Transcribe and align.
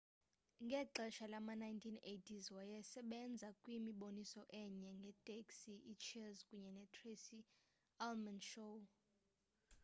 ngexesha 0.65 1.25
lama-1980s 1.33 2.45
wayesebenza 2.57 3.47
kwimiboniso 3.61 4.41
enje 4.63 4.91
ngeteksi 5.01 5.73
iicheers 5.91 6.37
kunye 6.47 6.69
netracy 6.77 7.39
ullman 8.07 8.39
show 8.51 8.75